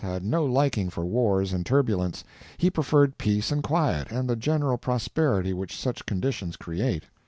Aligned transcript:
had 0.01 0.25
no 0.25 0.43
liking 0.43 0.89
for 0.89 1.05
wars 1.05 1.53
and 1.53 1.63
turbulence; 1.63 2.23
he 2.57 2.71
preferred 2.71 3.19
peace 3.19 3.51
and 3.51 3.61
quiet 3.61 4.09
and 4.11 4.27
the 4.27 4.35
general 4.35 4.79
prosperity 4.79 5.53
which 5.53 5.77
such 5.79 6.07
conditions 6.07 6.55
create. 6.57 7.03